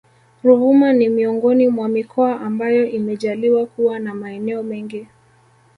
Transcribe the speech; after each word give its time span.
Ruvuma 0.43 0.93
ni 0.93 1.09
miongoni 1.09 1.67
mwa 1.67 1.87
mikoa 1.89 2.41
ambayo 2.41 2.89
imejaliwa 2.89 3.65
kuwa 3.65 3.99
na 3.99 4.13
maeneo 4.15 4.63
mengi 4.63 5.07